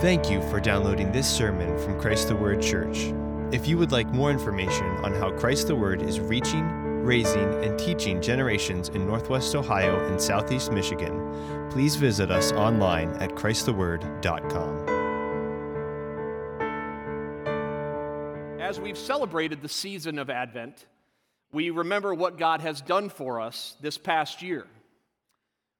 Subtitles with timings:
[0.00, 3.12] Thank you for downloading this sermon from Christ the Word Church.
[3.52, 6.64] If you would like more information on how Christ the Word is reaching,
[7.04, 13.32] raising, and teaching generations in Northwest Ohio and Southeast Michigan, please visit us online at
[13.32, 14.88] ChristTheWord.com.
[18.58, 20.86] As we've celebrated the season of Advent,
[21.52, 24.66] we remember what God has done for us this past year.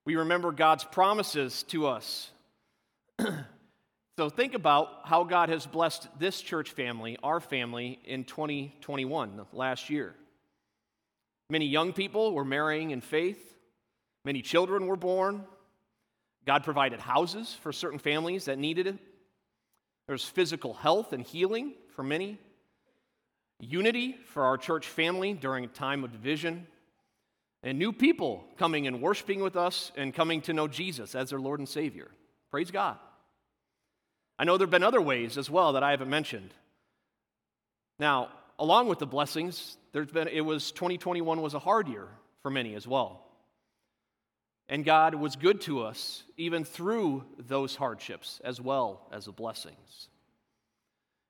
[0.05, 2.31] We remember God's promises to us.
[4.21, 9.89] so think about how God has blessed this church family, our family, in 2021, last
[9.89, 10.15] year.
[11.49, 13.57] Many young people were marrying in faith,
[14.27, 15.47] many children were born.
[16.45, 18.99] God provided houses for certain families that needed it.
[20.07, 22.37] There's physical health and healing for many,
[23.59, 26.67] unity for our church family during a time of division
[27.63, 31.41] and new people coming and worshiping with us and coming to know Jesus as their
[31.41, 32.11] Lord and Savior.
[32.51, 32.99] Praise God.
[34.41, 36.55] I know there have been other ways as well that I haven't mentioned.
[37.99, 42.09] Now, along with the blessings, there's been it was 2021 was a hard year
[42.41, 43.21] for many as well.
[44.67, 50.09] And God was good to us even through those hardships as well as the blessings.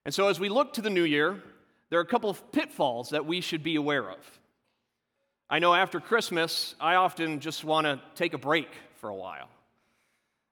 [0.05, 1.43] And so as we look to the new year,
[1.89, 4.41] there are a couple of pitfalls that we should be aware of.
[5.49, 8.69] I know after Christmas, I often just want to take a break
[9.01, 9.49] for a while.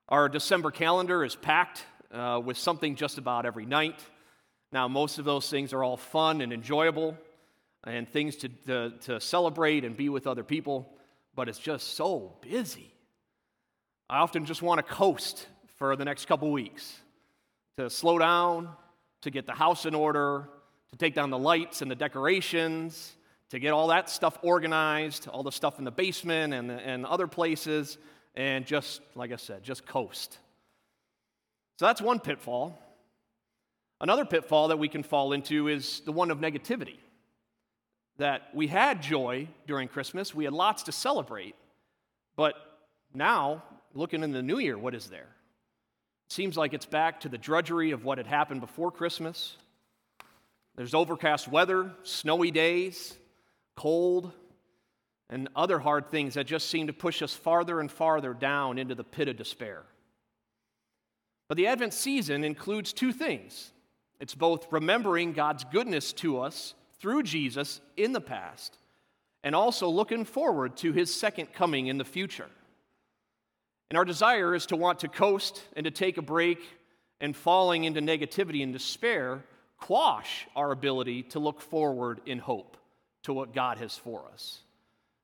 [0.08, 4.00] Our December calendar is packed uh, with something just about every night.
[4.72, 7.16] Now, most of those things are all fun and enjoyable
[7.84, 10.88] and things to, to, to celebrate and be with other people,
[11.34, 12.92] but it's just so busy.
[14.10, 16.96] I often just want to coast for the next couple weeks
[17.76, 18.70] to slow down,
[19.22, 20.48] to get the house in order,
[20.90, 23.14] to take down the lights and the decorations
[23.50, 27.26] to get all that stuff organized, all the stuff in the basement and, and other
[27.26, 27.98] places,
[28.34, 30.38] and just, like I said, just coast.
[31.78, 32.76] So that's one pitfall.
[34.00, 36.96] Another pitfall that we can fall into is the one of negativity.
[38.18, 41.54] That we had joy during Christmas, we had lots to celebrate,
[42.36, 42.54] but
[43.14, 43.62] now,
[43.94, 45.28] looking in the new year, what is there?
[46.26, 49.56] It seems like it's back to the drudgery of what had happened before Christmas.
[50.76, 53.16] There's overcast weather, snowy days,
[53.76, 54.32] cold,
[55.30, 58.94] and other hard things that just seem to push us farther and farther down into
[58.94, 59.84] the pit of despair.
[61.48, 63.72] But the Advent season includes two things
[64.20, 68.76] it's both remembering God's goodness to us through Jesus in the past,
[69.44, 72.48] and also looking forward to his second coming in the future.
[73.90, 76.58] And our desire is to want to coast and to take a break,
[77.20, 79.42] and falling into negativity and despair
[79.78, 82.76] quash our ability to look forward in hope
[83.24, 84.60] to what God has for us.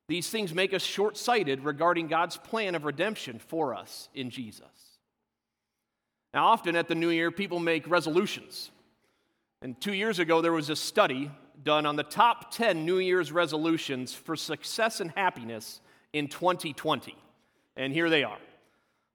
[0.08, 4.66] These things make us short sighted regarding God's plan of redemption for us in Jesus.
[6.34, 8.72] Now, often at the new year, people make resolutions.
[9.62, 11.30] And two years ago, there was a study
[11.62, 15.80] done on the top 10 New Year's resolutions for success and happiness
[16.12, 17.16] in 2020.
[17.76, 18.38] And here they are.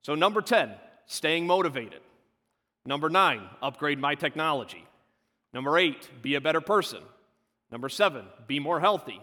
[0.01, 0.71] So, number 10,
[1.07, 1.99] staying motivated.
[2.85, 4.85] Number nine, upgrade my technology.
[5.53, 6.99] Number eight, be a better person.
[7.71, 9.21] Number seven, be more healthy.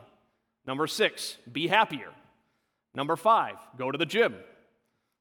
[0.66, 2.10] Number six, be happier.
[2.94, 4.34] Number five, go to the gym.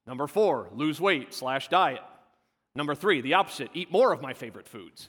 [0.06, 2.02] Number four, lose weight slash diet.
[2.76, 5.08] Number three, the opposite, eat more of my favorite foods.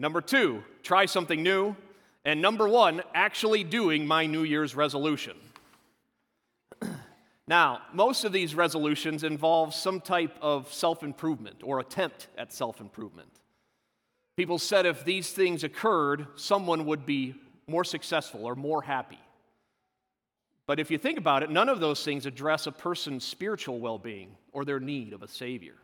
[0.00, 1.76] Number two, try something new.
[2.24, 5.36] And number one, actually doing my New Year's resolution.
[7.46, 12.80] now, most of these resolutions involve some type of self improvement or attempt at self
[12.80, 13.30] improvement.
[14.36, 17.36] People said if these things occurred, someone would be
[17.68, 19.20] more successful or more happy.
[20.66, 23.98] But if you think about it, none of those things address a person's spiritual well
[23.98, 25.76] being or their need of a Savior.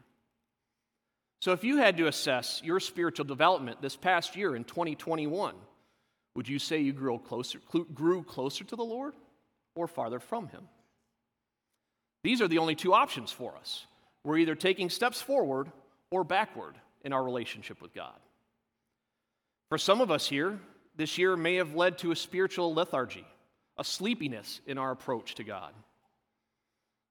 [1.41, 5.55] So if you had to assess your spiritual development this past year in 2021,
[6.35, 7.61] would you say you grew closer,
[7.93, 9.15] grew closer to the Lord
[9.75, 10.69] or farther from Him?
[12.23, 13.87] These are the only two options for us.
[14.25, 15.71] We're either taking steps forward
[16.11, 18.19] or backward in our relationship with God.
[19.69, 20.59] For some of us here,
[20.97, 23.27] this year may have led to a spiritual lethargy,
[23.77, 25.73] a sleepiness in our approach to God.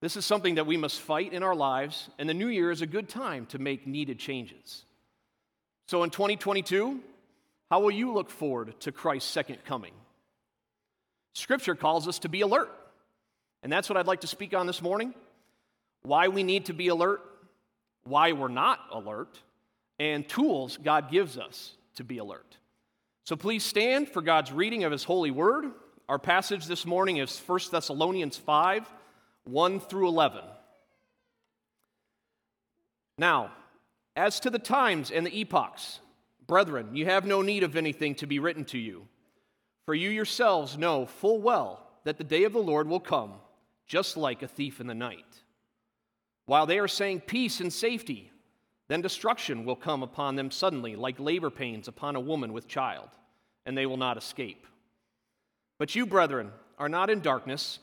[0.04, 2.82] This is something that we must fight in our lives, and the new year is
[2.82, 4.84] a good time to make needed changes.
[5.88, 7.00] So in 2022,
[7.70, 9.92] how will you look forward to Christ's second coming?
[11.32, 12.70] Scripture calls us to be alert,
[13.62, 15.14] and that's what I'd like to speak on this morning
[16.02, 17.22] why we need to be alert,
[18.02, 19.40] why we're not alert,
[19.98, 22.58] and tools God gives us to be alert.
[23.24, 25.72] So please stand for God's reading of his holy word.
[26.10, 28.86] Our passage this morning is 1 Thessalonians 5
[29.44, 30.42] 1 through 11.
[33.18, 33.52] Now,
[34.16, 35.98] As to the times and the epochs,
[36.46, 39.08] brethren, you have no need of anything to be written to you,
[39.86, 43.32] for you yourselves know full well that the day of the Lord will come,
[43.86, 45.42] just like a thief in the night.
[46.46, 48.30] While they are saying peace and safety,
[48.88, 53.08] then destruction will come upon them suddenly, like labor pains upon a woman with child,
[53.66, 54.66] and they will not escape.
[55.78, 57.80] But you, brethren, are not in darkness,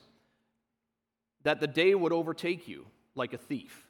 [1.44, 2.86] that the day would overtake you
[3.16, 3.88] like a thief.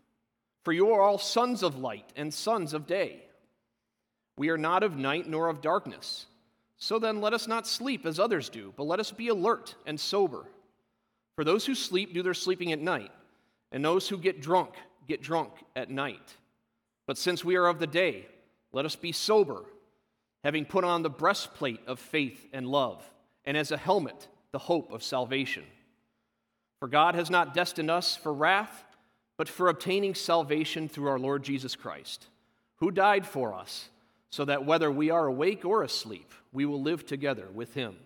[0.64, 3.24] For you are all sons of light and sons of day.
[4.38, 6.28] We are not of night nor of darkness.
[6.78, 10.00] So then, let us not sleep as others do, but let us be alert and
[10.00, 10.46] sober.
[11.36, 13.12] For those who sleep do their sleeping at night,
[13.72, 14.74] and those who get drunk
[15.08, 16.36] get drunk at night.
[17.06, 18.28] But since we are of the day,
[18.72, 19.64] let us be sober,
[20.44, 23.04] having put on the breastplate of faith and love,
[23.46, 25.64] and as a helmet, the hope of salvation.
[26.82, 28.84] For God has not destined us for wrath,
[29.38, 32.26] but for obtaining salvation through our Lord Jesus Christ,
[32.78, 33.90] who died for us,
[34.32, 37.98] so that whether we are awake or asleep, we will live together with him.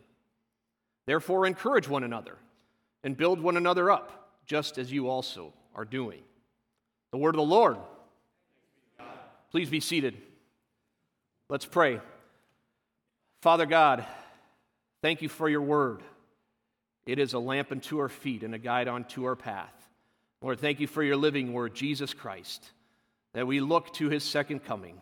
[1.05, 2.35] Therefore, encourage one another
[3.01, 6.21] and build one another up, just as you also are doing.
[7.11, 7.77] The word of the Lord.
[9.51, 10.17] Please be seated.
[11.47, 12.01] Let's pray.
[13.41, 14.03] Father God,
[15.01, 16.01] thank you for your word.
[17.05, 19.73] It is a lamp unto our feet and a guide unto our path.
[20.41, 22.71] Lord, thank you for your living word, Jesus Christ,
[23.33, 25.01] that we look to his second coming.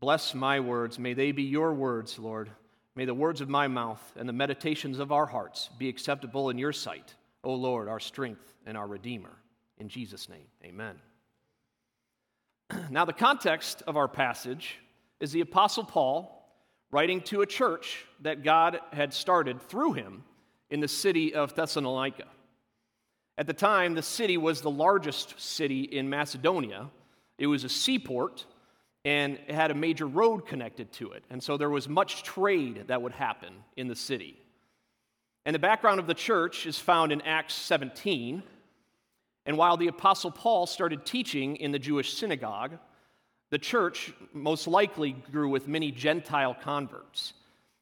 [0.00, 0.98] Bless my words.
[0.98, 2.50] May they be your words, Lord.
[2.94, 6.58] May the words of my mouth and the meditations of our hearts be acceptable in
[6.58, 7.14] your sight,
[7.44, 9.36] O Lord, our strength and our Redeemer.
[9.78, 10.96] In Jesus' name, amen.
[12.90, 14.78] Now, the context of our passage
[15.20, 16.32] is the Apostle Paul
[16.90, 20.24] writing to a church that God had started through him
[20.70, 22.26] in the city of Thessalonica.
[23.38, 26.88] At the time, the city was the largest city in Macedonia.
[27.38, 28.46] It was a seaport
[29.04, 31.22] and it had a major road connected to it.
[31.30, 34.36] And so there was much trade that would happen in the city.
[35.44, 38.42] And the background of the church is found in Acts 17.
[39.44, 42.78] And while the Apostle Paul started teaching in the Jewish synagogue,
[43.50, 47.32] the church most likely grew with many Gentile converts.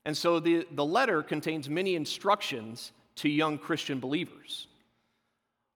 [0.04, 4.66] And so the, the letter contains many instructions to young Christian believers.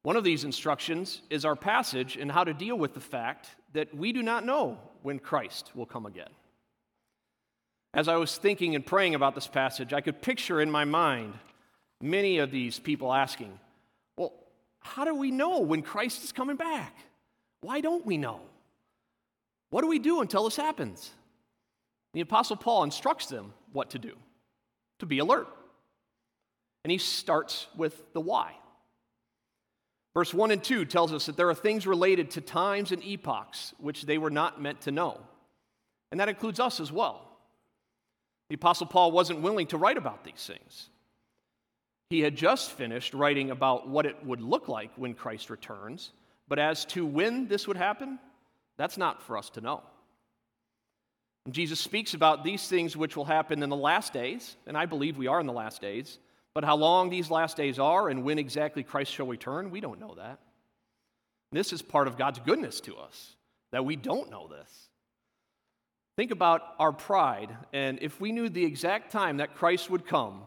[0.02, 3.94] One of these instructions is our passage in how to deal with the fact that
[3.94, 6.30] we do not know when Christ will come again.
[7.94, 11.34] As I was thinking and praying about this passage, I could picture in my mind
[12.00, 13.58] many of these people asking,
[14.16, 14.32] Well,
[14.80, 16.94] how do we know when Christ is coming back?
[17.60, 18.40] Why don't we know?
[19.70, 21.10] What do we do until this happens?
[22.14, 24.14] The Apostle Paul instructs them what to do
[24.98, 25.48] to be alert.
[26.84, 28.52] And he starts with the why.
[30.14, 33.74] Verse 1 and 2 tells us that there are things related to times and epochs
[33.78, 35.20] which they were not meant to know.
[36.10, 37.24] And that includes us as well.
[38.48, 40.88] The Apostle Paul wasn't willing to write about these things.
[42.10, 46.12] He had just finished writing about what it would look like when Christ returns,
[46.48, 48.18] but as to when this would happen,
[48.78, 49.82] that's not for us to know.
[51.52, 55.16] Jesus speaks about these things which will happen in the last days, and I believe
[55.16, 56.18] we are in the last days.
[56.54, 60.00] But how long these last days are and when exactly Christ shall return, we don't
[60.00, 60.40] know that.
[61.52, 63.36] This is part of God's goodness to us,
[63.70, 64.88] that we don't know this.
[66.16, 70.42] Think about our pride, and if we knew the exact time that Christ would come,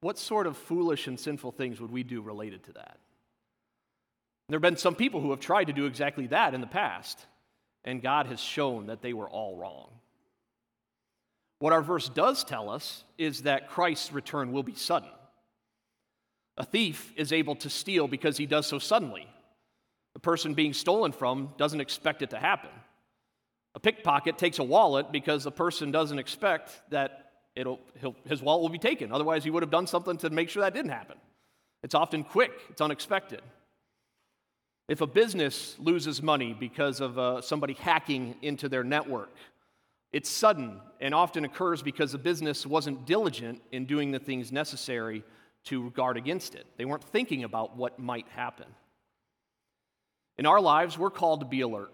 [0.00, 2.98] what sort of foolish and sinful things would we do related to that?
[4.48, 7.18] There have been some people who have tried to do exactly that in the past,
[7.84, 9.90] and God has shown that they were all wrong.
[11.60, 15.10] What our verse does tell us is that Christ's return will be sudden.
[16.56, 19.28] A thief is able to steal because he does so suddenly.
[20.14, 22.70] The person being stolen from doesn't expect it to happen.
[23.74, 28.78] A pickpocket takes a wallet because the person doesn't expect that his wallet will be
[28.78, 29.12] taken.
[29.12, 31.18] Otherwise, he would have done something to make sure that didn't happen.
[31.82, 33.42] It's often quick, it's unexpected.
[34.88, 39.30] If a business loses money because of uh, somebody hacking into their network,
[40.12, 45.22] it's sudden and often occurs because the business wasn't diligent in doing the things necessary
[45.64, 46.66] to guard against it.
[46.76, 48.66] They weren't thinking about what might happen.
[50.38, 51.92] In our lives, we're called to be alert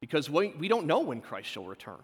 [0.00, 2.02] because we, we don't know when Christ shall return.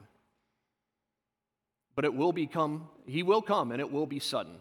[1.94, 4.56] But it will become, he will come and it will be sudden.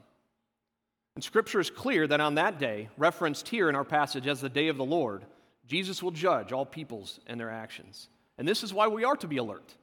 [1.16, 4.50] And scripture is clear that on that day, referenced here in our passage as the
[4.50, 5.26] day of the Lord,
[5.68, 8.10] Jesus will judge all peoples and their actions.
[8.38, 9.76] And this is why we are to be alert.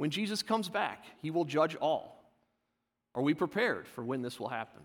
[0.00, 2.24] When Jesus comes back, he will judge all.
[3.14, 4.80] Are we prepared for when this will happen?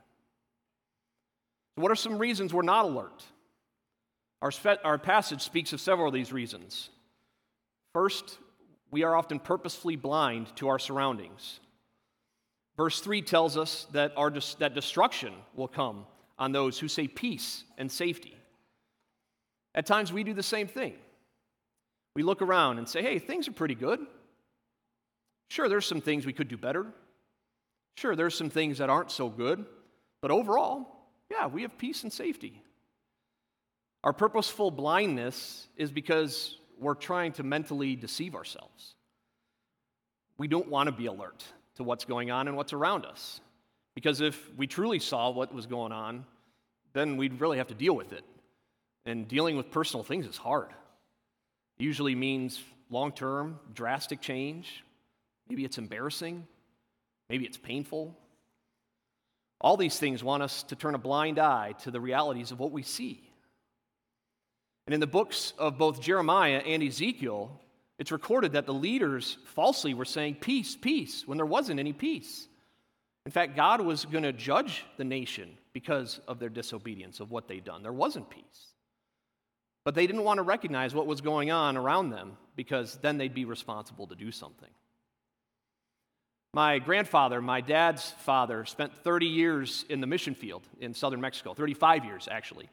[1.76, 3.24] What are some reasons we're not alert?
[4.42, 4.52] Our,
[4.84, 6.90] our passage speaks of several of these reasons.
[7.94, 8.40] First,
[8.92, 11.62] we are often purposefully blind to our surroundings.
[12.76, 16.06] Verse 3 tells us that, our, that destruction will come
[16.38, 18.36] on those who say peace and safety.
[19.74, 20.96] At times, we do the same thing.
[22.16, 24.06] We look around and say, hey, things are pretty good.
[25.50, 26.88] Sure, there's some things we could do better.
[27.96, 29.66] Sure, there's some things that aren't so good.
[30.22, 30.88] But overall,
[31.30, 32.62] yeah, we have peace and safety.
[34.04, 38.96] Our purposeful blindness is because we're trying to mentally deceive ourselves.
[40.38, 41.44] We don't want to be alert
[41.76, 43.40] to what's going on and what's around us.
[43.96, 46.26] Because if we truly saw what was going on,
[46.94, 48.24] then we'd really have to deal with it.
[49.06, 50.70] And dealing with personal things is hard.
[51.78, 54.84] It usually means long term, drastic change.
[55.48, 56.48] Maybe it's embarrassing.
[57.30, 58.18] Maybe it's painful.
[59.62, 62.72] All these things want us to turn a blind eye to the realities of what
[62.72, 63.22] we see.
[64.86, 67.60] And in the books of both Jeremiah and Ezekiel,
[67.98, 72.48] it's recorded that the leaders falsely were saying, Peace, peace, when there wasn't any peace.
[73.26, 77.48] In fact, God was going to judge the nation because of their disobedience, of what
[77.48, 77.82] they'd done.
[77.82, 78.74] There wasn't peace.
[79.84, 83.34] But they didn't want to recognize what was going on around them because then they'd
[83.34, 84.70] be responsible to do something.
[86.56, 91.54] My grandfather, my dad's father, spent 30 years in the mission field in southern Mexico,
[91.54, 92.70] 35 years actually,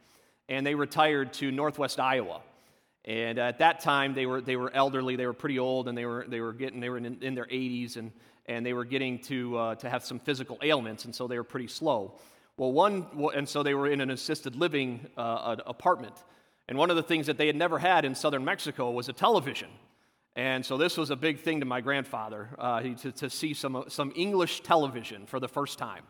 [0.48, 2.42] and they retired to northwest Iowa.
[3.04, 6.06] And at that time, they were, they were elderly, they were pretty old, and they
[6.06, 8.12] were, they were, getting, they were in, in their 80s, and,
[8.46, 11.42] and they were getting to, uh, to have some physical ailments, and so they were
[11.42, 12.20] pretty slow.
[12.56, 16.14] Well, one, and so they were in an assisted living uh, apartment.
[16.68, 19.12] And one of the things that they had never had in southern Mexico was a
[19.12, 19.70] television.
[20.34, 23.84] And so this was a big thing to my grandfather uh, to, to see some,
[23.88, 26.04] some English television for the first time.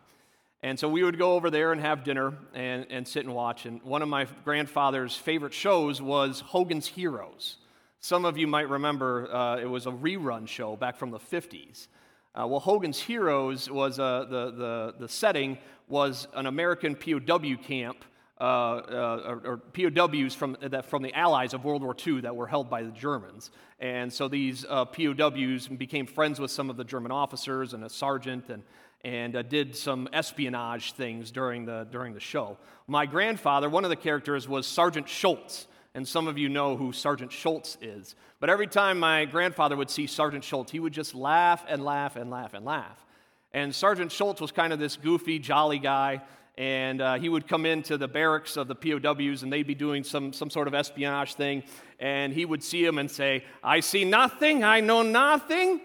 [0.61, 3.65] And so we would go over there and have dinner and, and sit and watch.
[3.65, 7.57] And one of my grandfather's favorite shows was Hogan's Heroes.
[7.99, 11.87] Some of you might remember uh, it was a rerun show back from the 50s.
[12.33, 15.57] Uh, well, Hogan's Heroes was uh, the, the, the setting
[15.89, 18.05] was an American POW camp
[18.45, 22.69] or, or, POWs from, that, from the Allies of World War II that were held
[22.69, 23.51] by the Germans.
[23.79, 27.89] And so these uh, POWs became friends with some of the German officers and a
[27.89, 28.63] sergeant and,
[29.03, 32.57] and uh, did some espionage things during the, during the show.
[32.87, 36.91] My grandfather, one of the characters was Sergeant Schultz, and some of you know who
[36.91, 38.15] Sergeant Schultz is.
[38.39, 42.15] But every time my grandfather would see Sergeant Schultz, he would just laugh and laugh
[42.15, 43.05] and laugh and laugh.
[43.53, 46.21] And Sergeant Schultz was kind of this goofy, jolly guy,
[46.55, 50.03] and uh, he would come into the barracks of the POWs, and they'd be doing
[50.03, 51.63] some, some sort of espionage thing,
[51.99, 55.81] and he would see him and say, I see nothing, I know nothing.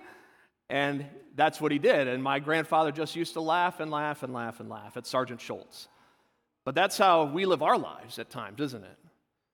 [0.68, 2.08] And that's what he did.
[2.08, 5.40] And my grandfather just used to laugh and laugh and laugh and laugh at Sergeant
[5.40, 5.88] Schultz.
[6.64, 8.98] But that's how we live our lives at times, isn't it?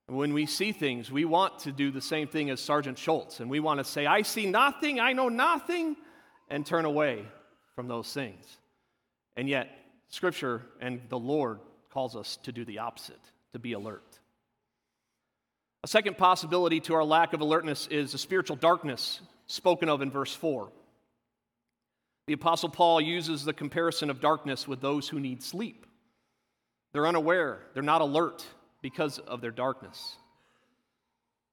[0.06, 3.49] When we see things, we want to do the same thing as Sergeant Schultz, and
[3.49, 5.97] we want to say, I see nothing, I know nothing,
[6.49, 7.25] and turn away
[7.75, 8.44] from those things.
[9.37, 9.68] And yet,
[10.08, 13.20] Scripture and the Lord calls us to do the opposite,
[13.52, 14.18] to be alert.
[15.82, 20.11] A second possibility to our lack of alertness is a spiritual darkness spoken of in
[20.11, 20.70] verse 4.
[22.26, 25.87] The Apostle Paul uses the comparison of darkness with those who need sleep.
[26.92, 28.44] They're unaware, they're not alert
[28.80, 30.16] because of their darkness.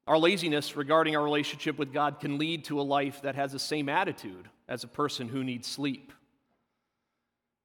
[0.07, 3.59] Our laziness regarding our relationship with God can lead to a life that has the
[3.59, 6.11] same attitude as a person who needs sleep.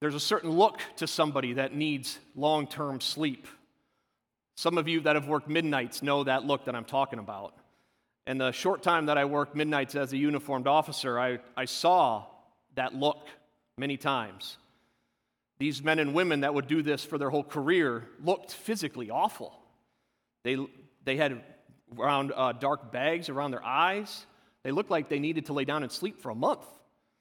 [0.00, 3.47] There's a certain look to somebody that needs long term sleep.
[4.57, 7.55] Some of you that have worked midnights know that look that I'm talking about.
[8.26, 12.25] And the short time that I worked midnights as a uniformed officer, I, I saw
[12.75, 13.26] that look
[13.79, 14.57] many times.
[15.59, 19.59] These men and women that would do this for their whole career looked physically awful.
[20.43, 20.59] They,
[21.05, 21.43] they had
[21.95, 24.26] round, uh, dark bags around their eyes.
[24.65, 26.67] They looked like they needed to lay down and sleep for a month.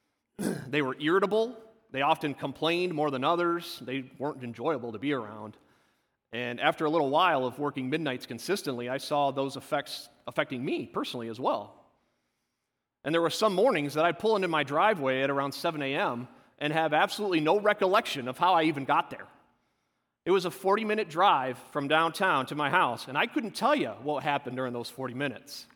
[0.68, 1.56] they were irritable.
[1.92, 3.80] They often complained more than others.
[3.84, 5.56] They weren't enjoyable to be around.
[6.32, 10.86] And after a little while of working midnights consistently, I saw those effects affecting me
[10.86, 11.74] personally as well.
[13.04, 16.28] And there were some mornings that I'd pull into my driveway at around 7 a.m.
[16.58, 19.26] and have absolutely no recollection of how I even got there.
[20.24, 23.76] It was a 40 minute drive from downtown to my house, and I couldn't tell
[23.76, 25.66] you what happened during those 40 minutes.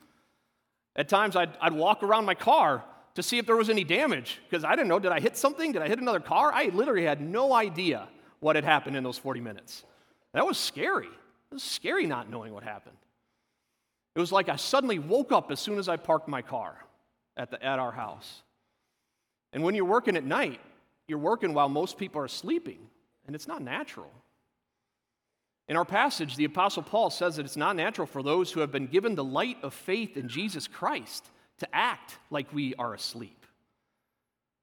[0.97, 4.39] At times, I'd, I'd walk around my car to see if there was any damage
[4.49, 5.73] because I didn't know did I hit something?
[5.73, 6.53] Did I hit another car?
[6.53, 8.09] I literally had no idea
[8.41, 9.85] what had happened in those 40 minutes.
[10.33, 11.07] That was scary.
[11.07, 12.97] It was scary not knowing what happened.
[14.15, 16.77] It was like I suddenly woke up as soon as I parked my car
[17.37, 18.43] at, the, at our house.
[19.53, 20.61] And when you're working at night,
[21.09, 22.79] you're working while most people are sleeping,
[23.27, 24.11] and it's not natural.
[25.69, 28.73] In our passage, the Apostle Paul says that it's not natural for those who have
[28.73, 31.29] been given the light of faith in Jesus Christ
[31.61, 33.47] to act like we are asleep.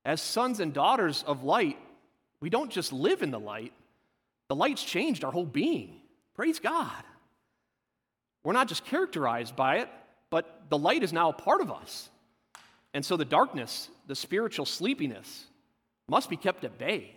[0.05, 1.77] As sons and daughters of light,
[2.39, 3.73] we don't just live in the light,
[4.47, 5.99] the light's changed our whole being.
[6.35, 7.03] Praise God.
[8.43, 9.89] We're not just characterized by it,
[10.29, 12.09] but the light is now a part of us.
[12.93, 15.45] And so the darkness, the spiritual sleepiness,
[16.07, 17.13] must be kept at bay.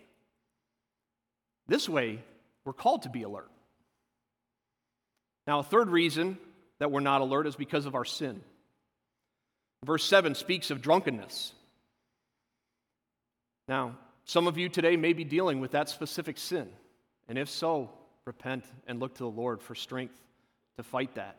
[1.68, 2.18] This way,
[2.64, 3.50] we're called to be alert.
[5.46, 6.36] Now, a third reason
[6.80, 8.42] that we're not alert is because of our sin.
[9.84, 11.52] Verse 7 speaks of drunkenness.
[13.66, 16.68] Now, some of you today may be dealing with that specific sin.
[17.28, 17.90] And if so,
[18.24, 20.14] repent and look to the Lord for strength
[20.76, 21.38] to fight that.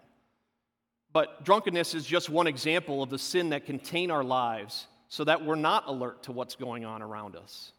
[1.13, 5.45] But drunkenness is just one example of the sin that contain our lives so that
[5.45, 7.73] we're not alert to what's going on around us.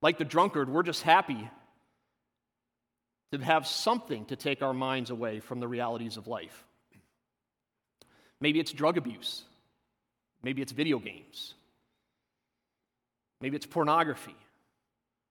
[0.00, 1.48] Like the drunkard, we're just happy
[3.32, 6.64] to have something to take our minds away from the realities of life.
[8.44, 9.42] Maybe it's drug abuse.
[10.42, 11.54] Maybe it's video games.
[13.40, 14.36] Maybe it's pornography,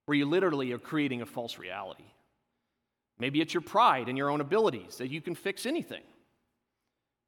[0.08, 2.10] where you literally are creating a false reality.
[3.20, 6.02] Maybe it's your pride in your own abilities that you can fix anything.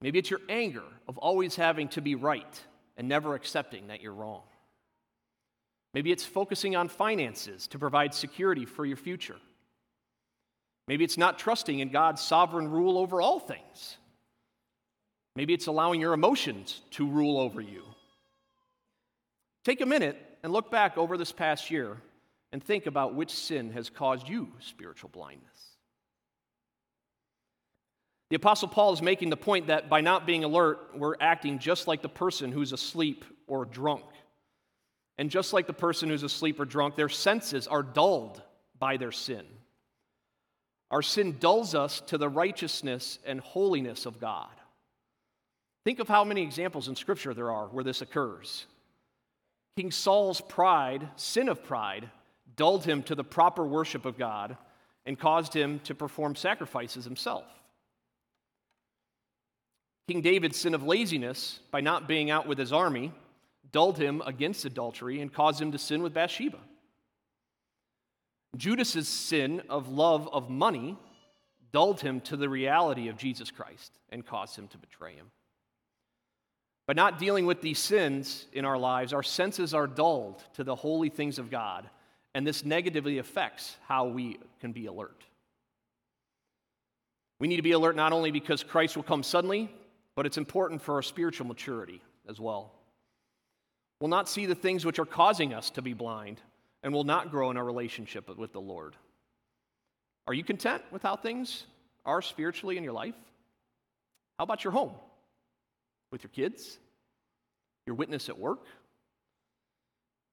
[0.01, 2.59] Maybe it's your anger of always having to be right
[2.97, 4.41] and never accepting that you're wrong.
[5.93, 9.37] Maybe it's focusing on finances to provide security for your future.
[10.87, 13.97] Maybe it's not trusting in God's sovereign rule over all things.
[15.35, 17.83] Maybe it's allowing your emotions to rule over you.
[19.63, 21.97] Take a minute and look back over this past year
[22.51, 25.51] and think about which sin has caused you spiritual blindness.
[28.29, 31.87] The Apostle Paul is making the point that by not being alert, we're acting just
[31.87, 34.05] like the person who's asleep or drunk.
[35.17, 38.41] And just like the person who's asleep or drunk, their senses are dulled
[38.77, 39.45] by their sin.
[40.91, 44.49] Our sin dulls us to the righteousness and holiness of God.
[45.85, 48.65] Think of how many examples in Scripture there are where this occurs.
[49.77, 52.09] King Saul's pride, sin of pride,
[52.55, 54.57] dulled him to the proper worship of God
[55.05, 57.45] and caused him to perform sacrifices himself.
[60.07, 63.11] King David's sin of laziness, by not being out with his army,
[63.71, 66.59] dulled him against adultery and caused him to sin with Bathsheba.
[68.57, 70.97] Judas's sin of love of money
[71.71, 75.29] dulled him to the reality of Jesus Christ and caused him to betray him.
[76.87, 80.75] By not dealing with these sins in our lives, our senses are dulled to the
[80.75, 81.89] holy things of God,
[82.35, 85.23] and this negatively affects how we can be alert.
[87.39, 89.69] We need to be alert not only because Christ will come suddenly,
[90.15, 92.71] but it's important for our spiritual maturity as well.
[93.99, 96.39] We'll not see the things which are causing us to be blind,
[96.83, 98.95] and we'll not grow in our relationship with the Lord.
[100.27, 101.65] Are you content with how things
[102.05, 103.15] are spiritually in your life?
[104.37, 104.91] How about your home?
[106.11, 106.77] With your kids?
[107.85, 108.65] Your witness at work?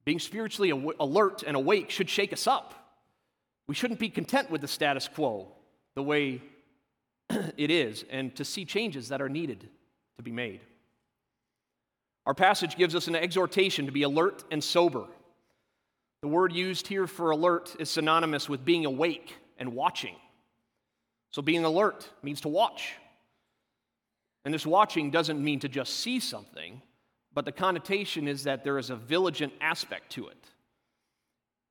[0.04, 2.74] Being spiritually alert and awake should shake us up.
[3.68, 5.48] We shouldn't be content with the status quo,
[5.94, 6.42] the way
[7.56, 9.68] it is and to see changes that are needed
[10.16, 10.60] to be made.
[12.26, 15.06] Our passage gives us an exhortation to be alert and sober.
[16.22, 20.14] The word used here for alert is synonymous with being awake and watching.
[21.30, 22.94] So, being alert means to watch.
[24.44, 26.82] And this watching doesn't mean to just see something,
[27.32, 30.46] but the connotation is that there is a vigilant aspect to it.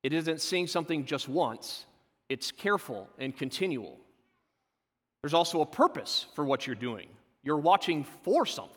[0.02, 1.86] It isn't seeing something just once,
[2.28, 3.98] it's careful and continual.
[5.22, 7.08] There's also a purpose for what you're doing.
[7.44, 8.76] You're watching for something.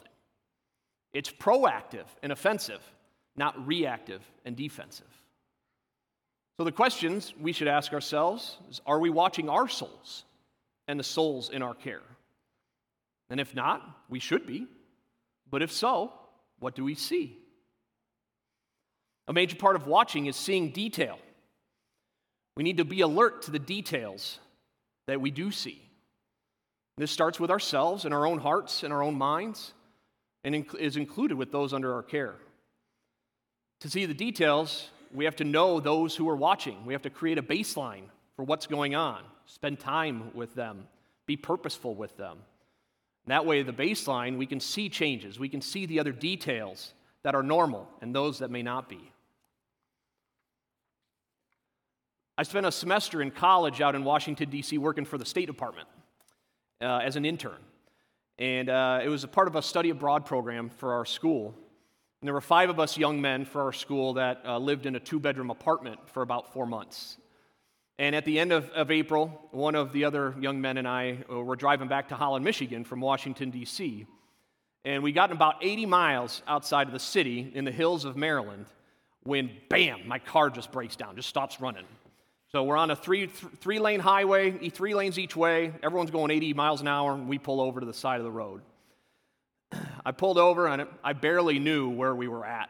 [1.13, 2.81] It's proactive and offensive,
[3.35, 5.07] not reactive and defensive.
[6.57, 10.25] So, the questions we should ask ourselves is Are we watching our souls
[10.87, 12.03] and the souls in our care?
[13.29, 14.67] And if not, we should be.
[15.49, 16.13] But if so,
[16.59, 17.37] what do we see?
[19.27, 21.17] A major part of watching is seeing detail.
[22.55, 24.39] We need to be alert to the details
[25.07, 25.81] that we do see.
[26.97, 29.73] This starts with ourselves and our own hearts and our own minds,
[30.43, 32.35] and is included with those under our care.
[33.81, 36.85] To see the details, we have to know those who are watching.
[36.85, 38.03] We have to create a baseline
[38.35, 40.87] for what's going on, spend time with them,
[41.25, 42.37] be purposeful with them.
[43.27, 47.33] That way, the baseline, we can see changes, we can see the other details that
[47.33, 49.11] are normal and those that may not be.
[52.37, 55.87] I spent a semester in college out in Washington, D.C., working for the State Department
[56.81, 57.57] uh, as an intern.
[58.37, 61.55] And uh, it was a part of a study abroad program for our school.
[62.21, 64.95] And there were five of us young men for our school that uh, lived in
[64.95, 67.17] a two bedroom apartment for about four months.
[67.97, 71.23] And at the end of, of April, one of the other young men and I
[71.31, 74.05] uh, were driving back to Holland, Michigan from Washington, D.C.
[74.83, 78.65] And we got about 80 miles outside of the city in the hills of Maryland
[79.23, 81.85] when, bam, my car just breaks down, just stops running.
[82.51, 85.73] So we're on a three, th- three lane highway, three lanes each way.
[85.81, 88.31] Everyone's going 80 miles an hour, and we pull over to the side of the
[88.31, 88.61] road.
[90.05, 92.69] I pulled over, and I barely knew where we were at.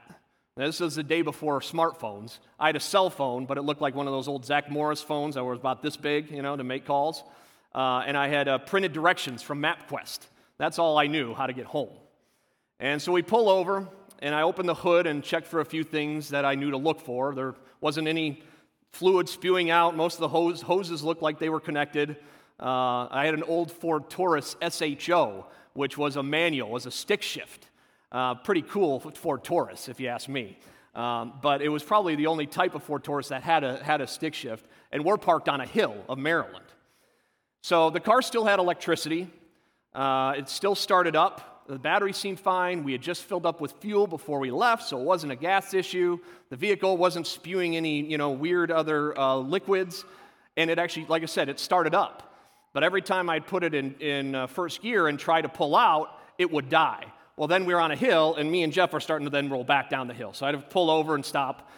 [0.57, 2.39] This was the day before smartphones.
[2.57, 5.01] I had a cell phone, but it looked like one of those old Zach Morris
[5.01, 7.25] phones that was about this big, you know, to make calls.
[7.73, 10.19] Uh, and I had uh, printed directions from MapQuest.
[10.57, 11.89] That's all I knew how to get home.
[12.79, 13.85] And so we pull over,
[14.19, 16.77] and I open the hood and check for a few things that I knew to
[16.77, 17.35] look for.
[17.35, 18.41] There wasn't any
[18.93, 19.97] fluid spewing out.
[19.97, 22.15] Most of the hose, hoses looked like they were connected.
[22.61, 27.21] Uh, I had an old Ford Taurus SHO, which was a manual, was a stick
[27.21, 27.67] shift.
[28.11, 30.57] Uh, pretty cool Ford Taurus, if you ask me.
[30.95, 33.99] Um, but it was probably the only type of Ford Taurus that had a, had
[33.99, 36.65] a stick shift, and we're parked on a hill of Maryland.
[37.63, 39.27] So the car still had electricity.
[39.93, 41.65] Uh, it still started up.
[41.67, 42.83] The battery seemed fine.
[42.83, 45.73] We had just filled up with fuel before we left, so it wasn't a gas
[45.73, 46.19] issue.
[46.49, 50.05] The vehicle wasn't spewing any, you know, weird other uh, liquids.
[50.55, 52.35] And it actually, like I said, it started up.
[52.71, 55.75] But every time I'd put it in, in uh, first gear and try to pull
[55.75, 57.05] out, it would die.
[57.37, 59.49] Well, then we were on a hill, and me and Jeff are starting to then
[59.49, 60.31] roll back down the hill.
[60.31, 61.69] So I had to pull over and stop.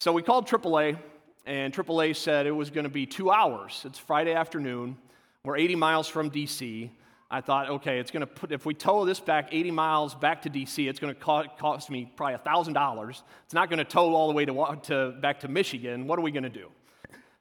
[0.00, 0.98] So we called AAA,
[1.46, 3.82] and AAA said it was going to be two hours.
[3.84, 4.96] It's Friday afternoon.
[5.44, 6.90] We're 80 miles from DC.
[7.30, 10.42] I thought, okay, it's going to put, if we tow this back 80 miles back
[10.42, 13.22] to DC, it's going to cost me probably $1,000.
[13.44, 16.06] It's not going to tow all the way to, to, back to Michigan.
[16.06, 16.70] What are we going to do?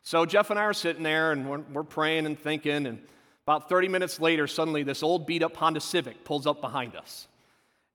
[0.04, 2.86] So Jeff and I are sitting there and we're, we're praying and thinking.
[2.86, 3.00] And
[3.46, 7.28] about 30 minutes later, suddenly this old beat up Honda Civic pulls up behind us.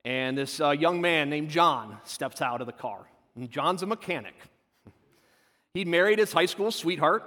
[0.04, 3.06] And this uh, young man named John steps out of the car.
[3.36, 4.34] And John's a mechanic.
[5.74, 7.22] He'd married his high school sweetheart.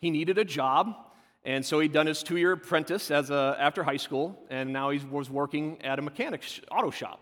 [0.00, 0.96] He needed a job.
[1.44, 4.90] And so he'd done his two year apprentice as a, after high school, and now
[4.90, 7.20] he was working at a mechanic auto shop.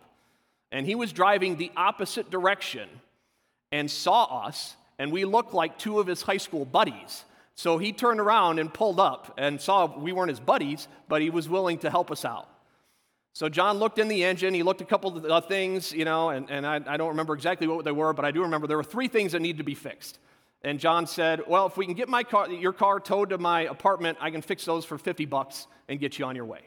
[0.71, 2.89] And he was driving the opposite direction
[3.73, 7.25] and saw us, and we looked like two of his high school buddies.
[7.57, 11.29] So he turned around and pulled up and saw we weren't his buddies, but he
[11.29, 12.49] was willing to help us out.
[13.35, 16.31] So John looked in the engine, he looked a couple of uh, things, you know,
[16.31, 18.77] and, and I, I don't remember exactly what they were, but I do remember there
[18.77, 20.19] were three things that needed to be fixed.
[20.63, 23.63] And John said, Well, if we can get my car, your car towed to my
[23.63, 26.61] apartment, I can fix those for 50 bucks and get you on your way.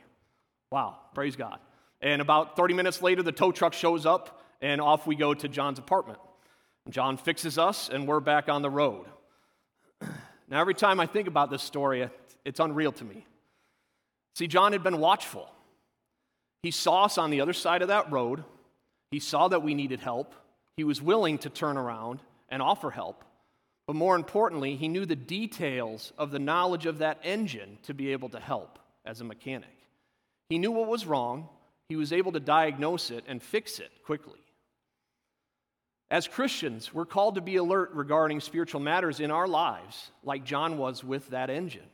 [0.72, 1.60] Wow, praise God.
[2.02, 5.48] And about 30 minutes later, the tow truck shows up, and off we go to
[5.48, 6.20] John's apartment.
[6.90, 9.06] John fixes us, and we're back on the road.
[10.48, 12.08] Now, every time I think about this story,
[12.44, 13.26] it's unreal to me.
[14.36, 15.50] See, John had been watchful.
[16.66, 18.44] He saw us on the other side of that road.
[19.12, 20.34] He saw that we needed help.
[20.78, 23.24] He was willing to turn around and offer help.
[23.86, 28.14] But more importantly, he knew the details of the knowledge of that engine to be
[28.14, 29.78] able to help as a mechanic.
[30.50, 31.50] He knew what was wrong,
[31.88, 34.40] he was able to diagnose it and fix it quickly.
[36.10, 40.80] As Christians, we're called to be alert regarding spiritual matters in our lives, like John
[40.80, 41.92] was with that engine.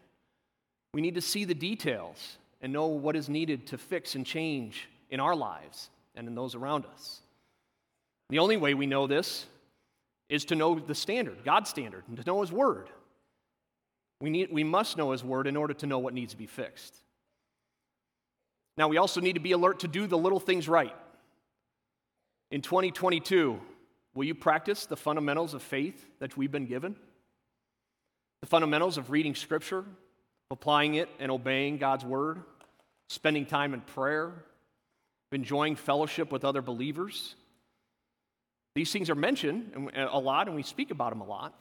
[0.94, 4.88] We need to see the details and know what is needed to fix and change
[5.10, 7.22] in our lives and in those around us.
[8.30, 9.46] The only way we know this
[10.30, 12.90] is to know the standard, God's standard, and to know His Word.
[14.22, 16.46] We, need, we must know His Word in order to know what needs to be
[16.46, 16.96] fixed.
[18.78, 20.96] Now, we also need to be alert to do the little things right.
[22.52, 23.60] In 2022,
[24.14, 26.96] will you practice the fundamentals of faith that we've been given?
[28.42, 29.84] The fundamentals of reading Scripture,
[30.50, 32.42] applying it and obeying God's Word,
[33.12, 34.32] spending time in prayer,
[35.34, 37.36] enjoying fellowship with other believers?
[38.74, 41.54] These things are mentioned a lot, and we speak about them a lot.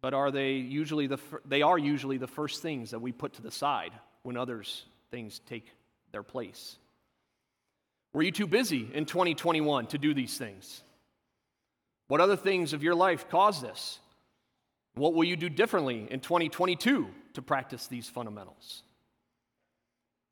[0.00, 3.42] But are they usually the they are usually the first things that we put to
[3.42, 5.66] the side when others things take
[6.12, 6.76] their place?
[8.12, 10.82] Were you too busy in 2021 to do these things?
[12.08, 13.98] What other things of your life cause this?
[14.94, 18.82] What will you do differently in 2022 to practice these fundamentals?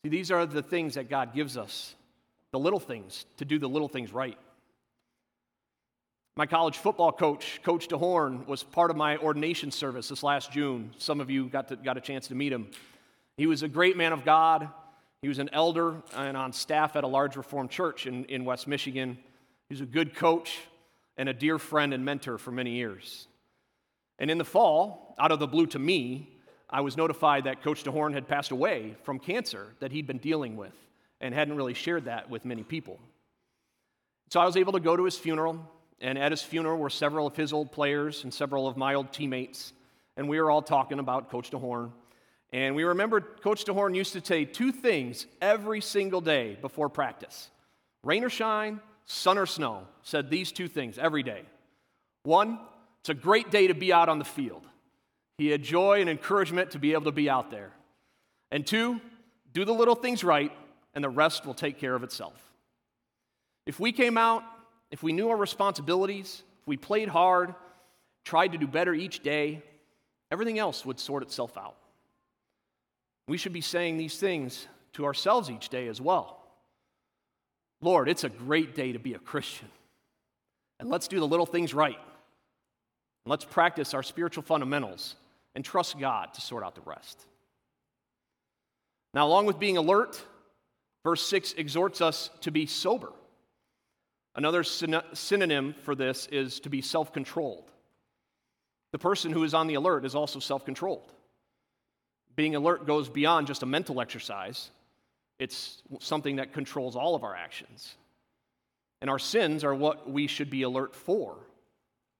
[0.08, 1.94] These are the things that God gives us,
[2.52, 4.38] the little things, to do the little things right.
[6.36, 10.92] My college football coach, Coach DeHorn, was part of my ordination service this last June.
[10.98, 12.68] Some of you got, to, got a chance to meet him.
[13.38, 14.68] He was a great man of God.
[15.22, 18.68] He was an elder and on staff at a large Reformed church in, in West
[18.68, 19.16] Michigan.
[19.68, 20.58] He was a good coach
[21.16, 23.28] and a dear friend and mentor for many years.
[24.18, 26.35] And in the fall, out of the blue to me,
[26.76, 30.58] I was notified that Coach DeHorn had passed away from cancer that he'd been dealing
[30.58, 30.74] with
[31.22, 32.98] and hadn't really shared that with many people.
[34.28, 35.58] So I was able to go to his funeral
[36.02, 39.10] and at his funeral were several of his old players and several of my old
[39.10, 39.72] teammates.
[40.18, 41.92] And we were all talking about Coach DeHorn.
[42.52, 47.48] And we remembered Coach DeHorn used to say two things every single day before practice
[48.04, 51.40] rain or shine, sun or snow, said these two things every day.
[52.24, 52.58] One,
[53.00, 54.66] it's a great day to be out on the field.
[55.38, 57.70] He had joy and encouragement to be able to be out there.
[58.50, 59.00] And two,
[59.52, 60.52] do the little things right,
[60.94, 62.34] and the rest will take care of itself.
[63.66, 64.44] If we came out,
[64.90, 67.54] if we knew our responsibilities, if we played hard,
[68.24, 69.62] tried to do better each day,
[70.30, 71.76] everything else would sort itself out.
[73.28, 76.38] We should be saying these things to ourselves each day as well.
[77.80, 79.68] Lord, it's a great day to be a Christian.
[80.78, 81.98] And let's do the little things right.
[81.98, 85.16] And let's practice our spiritual fundamentals
[85.56, 87.26] and trust God to sort out the rest.
[89.14, 90.22] Now, along with being alert,
[91.02, 93.10] verse 6 exhorts us to be sober.
[94.34, 97.70] Another synonym for this is to be self controlled.
[98.92, 101.10] The person who is on the alert is also self controlled.
[102.36, 104.70] Being alert goes beyond just a mental exercise,
[105.38, 107.96] it's something that controls all of our actions.
[109.00, 111.38] And our sins are what we should be alert for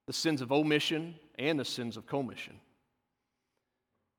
[0.07, 2.59] the sins of omission and the sins of commission.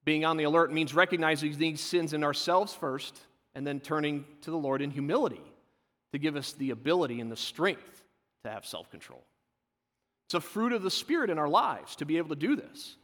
[0.07, 3.19] Being on the alert means recognizing these sins in ourselves first
[3.53, 5.41] and then turning to the Lord in humility
[6.13, 8.05] to give us the ability and the strength
[8.45, 9.21] to have self control.
[10.27, 12.95] It's a fruit of the Spirit in our lives to be able to do this.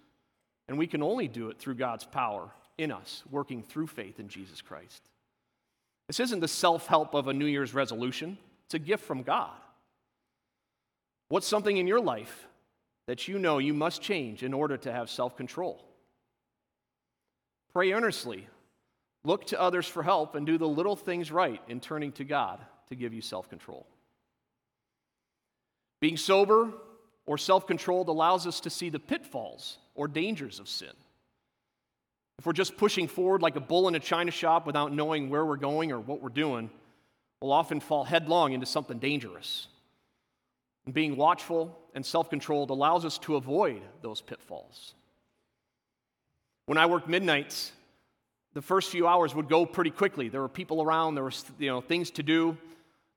[0.70, 4.30] And we can only do it through God's power in us, working through faith in
[4.30, 5.04] Jesus Christ.
[6.08, 9.52] This isn't the self help of a New Year's resolution, it's a gift from God.
[11.28, 12.48] What's something in your life
[13.08, 15.84] that you know you must change in order to have self control?
[17.74, 18.48] Pray earnestly.
[19.24, 22.60] Look to others for help and do the little things right in turning to God
[22.90, 23.88] to give you self control.
[26.00, 26.72] Being sober
[27.26, 30.92] or self controlled allows us to see the pitfalls or dangers of sin.
[32.40, 35.46] If we're just pushing forward like a bull in a china shop without knowing where
[35.46, 36.70] we're going or what we're doing,
[37.42, 39.68] we'll often fall headlong into something dangerous.
[40.86, 44.94] And being watchful and self controlled allows us to avoid those pitfalls.
[46.66, 47.74] When I worked midnights,
[48.54, 50.30] the first few hours would go pretty quickly.
[50.30, 52.58] There were people around, there were you know, things to do.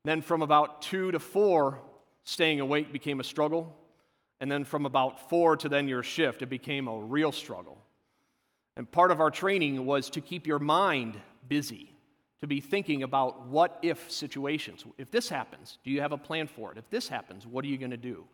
[0.04, 1.80] Then from about two to four,
[2.24, 3.74] staying awake became a struggle.
[4.40, 7.78] And then from about four to then your shift, it became a real struggle.
[8.76, 11.16] And part of our training was to keep your mind
[11.48, 11.94] busy,
[12.40, 14.84] to be thinking about what if situations.
[14.98, 16.78] If this happens, do you have a plan for it?
[16.78, 18.24] If this happens, what are you going to do?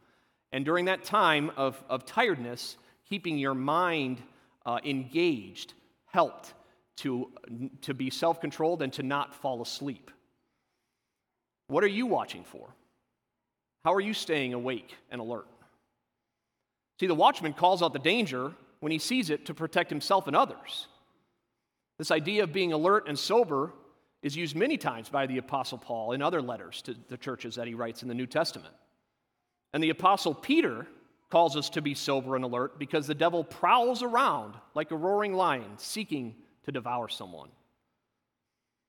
[0.53, 2.77] And during that time of, of tiredness,
[3.09, 4.23] keeping your mind
[4.67, 5.75] uh, engaged
[6.07, 6.55] helped
[6.97, 7.31] to,
[7.83, 10.11] to be self controlled and to not fall asleep.
[11.69, 12.69] What are you watching for?
[13.85, 15.47] How are you staying awake and alert?
[17.01, 20.37] See, the watchman calls out the danger when he sees it to protect himself and
[20.37, 20.87] others.
[21.99, 23.73] This idea of being alert and sober
[24.23, 27.67] is used many times by the Apostle Paul in other letters to the churches that
[27.67, 28.75] he writes in the New Testament.
[29.73, 30.87] And the Apostle Peter
[31.33, 35.33] calls us to be sober and alert because the devil prowls around like a roaring
[35.33, 37.49] lion seeking to devour someone.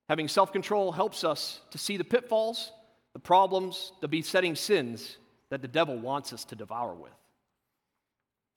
[0.10, 2.73] Having self control helps us to see the pitfalls,
[3.13, 5.15] the problems, the besetting sins
[5.51, 7.13] that the devil wants us to devour with,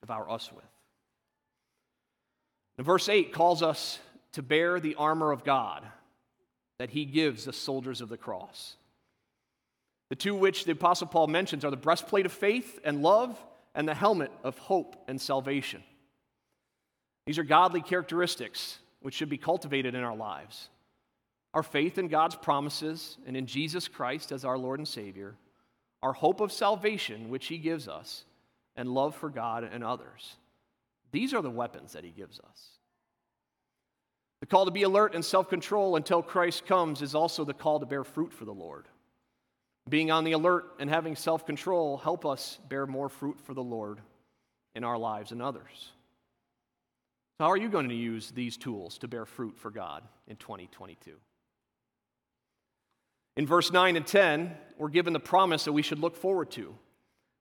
[0.01, 0.65] devour us with.
[2.79, 4.01] And verse 8 calls us
[4.33, 5.85] to bear the armor of God
[6.81, 8.75] that he gives the soldiers of the cross.
[10.09, 13.41] The two which the Apostle Paul mentions are the breastplate of faith and love
[13.77, 15.85] and the helmet of hope and salvation.
[17.27, 20.69] These are godly characteristics which should be cultivated in our lives.
[21.55, 25.37] Our faith in God's promises and in Jesus Christ as our Lord and Savior,
[26.03, 28.25] our hope of salvation, which He gives us,
[28.77, 30.37] and love for God and others.
[31.13, 32.69] These are the weapons that he gives us.
[34.41, 37.81] The call to be alert and self control until Christ comes is also the call
[37.81, 38.87] to bear fruit for the Lord.
[39.89, 43.63] Being on the alert and having self control help us bear more fruit for the
[43.63, 44.01] Lord
[44.75, 45.91] in our lives and others.
[47.39, 50.37] So, how are you going to use these tools to bear fruit for God in
[50.37, 51.13] 2022?
[53.37, 56.75] In verse 9 and 10, we're given the promise that we should look forward to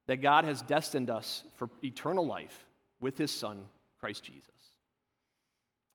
[0.07, 2.65] that God has destined us for eternal life
[2.99, 3.65] with his son,
[3.99, 4.51] Christ Jesus.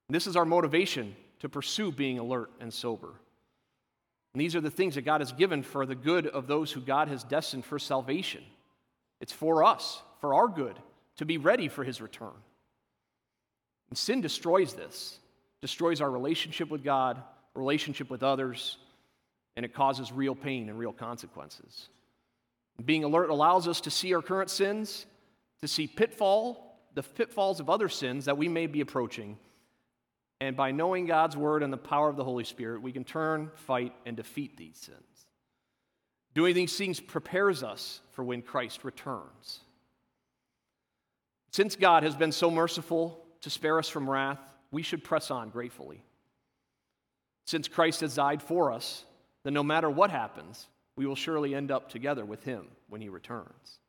[0.09, 3.15] This is our motivation to pursue being alert and sober.
[4.33, 6.81] And these are the things that God has given for the good of those who
[6.81, 8.43] God has destined for salvation.
[9.21, 10.79] It's for us, for our good,
[11.17, 12.33] to be ready for his return.
[13.91, 15.19] And sin destroys this,
[15.61, 17.23] destroys our relationship with God,
[17.55, 18.79] relationship with others,
[19.57, 21.89] and it causes real pain and real consequences.
[22.85, 25.07] being alert allows us to see our current sins,
[25.61, 29.39] to see pitfall the pitfalls of other sins that we may be approaching.
[30.41, 33.51] And by knowing God's word and the power of the Holy Spirit, we can turn,
[33.67, 34.99] fight, and defeat these sins.
[36.33, 39.61] Doing these things prepares us for when Christ returns.
[41.51, 45.51] Since God has been so merciful to spare us from wrath, we should press on
[45.51, 46.03] gratefully.
[47.45, 49.05] Since Christ has died for us,
[49.43, 53.09] then no matter what happens, we will surely end up together with him when he
[53.09, 53.81] returns.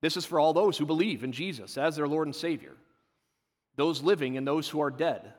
[0.00, 2.74] This is for all those who believe in Jesus as their Lord and Savior,
[3.76, 5.32] those living and those who are dead.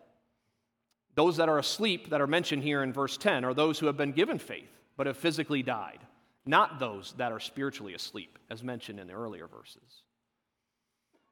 [1.16, 3.98] Those that are asleep, that are mentioned here in verse 10, are those who have
[3.98, 6.00] been given faith but have physically died,
[6.46, 10.04] not those that are spiritually asleep, as mentioned in the earlier verses.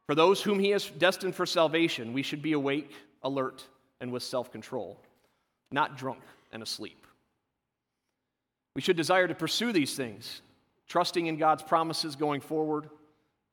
[0.05, 2.91] For those whom he has destined for salvation, we should be awake,
[3.23, 3.65] alert,
[4.01, 4.99] and with self control,
[5.71, 6.19] not drunk
[6.51, 7.07] and asleep.
[8.75, 10.41] We should desire to pursue these things,
[10.87, 12.89] trusting in God's promises going forward,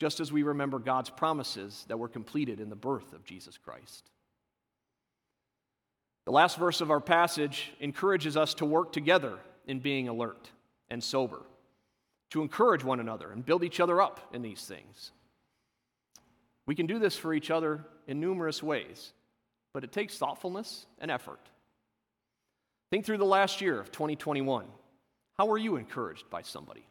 [0.02, 4.10] just as we remember God's promises that were completed in the birth of Jesus Christ.
[6.24, 10.50] The last verse of our passage encourages us to work together in being alert
[10.90, 11.42] and sober,
[12.30, 15.12] to encourage one another and build each other up in these things.
[16.66, 19.12] We can do this for each other in numerous ways,
[19.72, 21.48] but it takes thoughtfulness and effort.
[22.90, 24.66] Think through the last year of 2021.
[25.38, 26.88] How were you encouraged by somebody?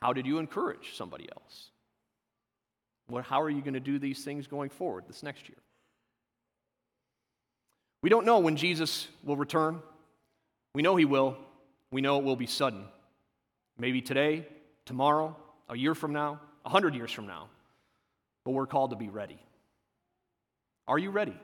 [0.00, 1.72] How did you encourage somebody else?
[3.08, 5.58] What, how are you going to do these things going forward this next year?
[8.02, 9.80] We don't know when Jesus will return.
[10.74, 11.36] We know he will.
[11.90, 12.84] We know it will be sudden.
[13.78, 14.46] Maybe today,
[14.84, 15.36] tomorrow,
[15.68, 17.48] a year from now, a hundred years from now.
[18.44, 19.38] But we're called to be ready.
[20.86, 21.36] Are you ready?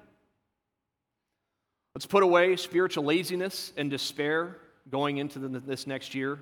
[1.94, 4.56] Let's put away spiritual laziness and despair
[4.90, 6.38] going into the, this next year.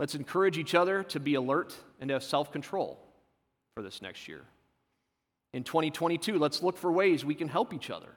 [0.00, 2.98] Let's encourage each other to be alert and to have self control
[3.76, 4.40] for this next year.
[5.52, 8.08] In 2022, let's look for ways we can help each other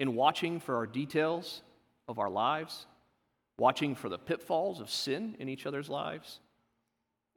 [0.00, 1.62] in watching for our details
[2.08, 2.86] of our lives,
[3.58, 6.40] watching for the pitfalls of sin in each other's lives,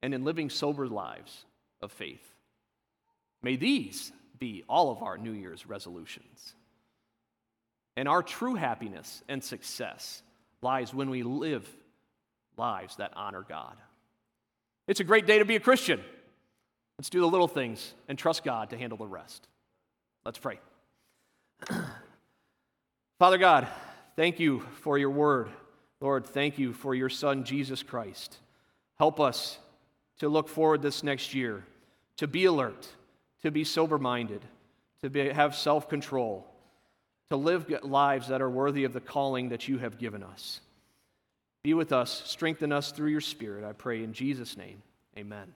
[0.02, 1.46] and in living sober lives
[1.82, 2.34] of faith.
[3.44, 6.56] May these be all of our New Year's resolutions.
[7.96, 10.24] And our true happiness and success
[10.64, 11.70] lies when we live
[12.58, 13.76] lives that honor God.
[14.88, 16.02] It's a great day to be a Christian.
[16.98, 19.48] Let's do the little things and trust God to handle the rest.
[20.26, 20.60] Let's pray.
[23.20, 23.68] Father God,
[24.16, 25.50] Thank you for your word.
[26.00, 28.38] Lord, thank you for your Son, Jesus Christ.
[28.98, 29.58] Help us
[30.20, 31.66] to look forward this next year,
[32.18, 32.88] to be alert,
[33.42, 34.42] to be sober minded,
[35.02, 36.48] to be, have self control,
[37.30, 40.62] to live lives that are worthy of the calling that you have given us.
[41.64, 44.82] Be with us, strengthen us through your Spirit, I pray in Jesus' name.
[45.18, 45.52] Amen.